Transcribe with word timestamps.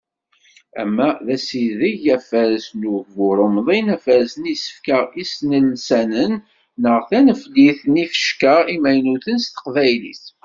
Ama 0.81 1.09
d 1.25 1.27
asideg, 1.35 2.01
afares 2.15 2.67
n 2.79 2.81
ugbur 2.95 3.37
umḍin, 3.47 3.87
afares 3.95 4.33
n 4.41 4.43
yisefka 4.51 4.99
isnilsanen 5.21 6.33
neɣ 6.81 6.97
taneflit 7.09 7.81
n 7.91 7.99
yifecka 8.01 8.55
imaynuten 8.75 9.37
s 9.43 9.45
teqbaylit. 9.47 10.23